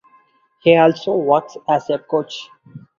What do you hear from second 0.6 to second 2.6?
He also works as a coach.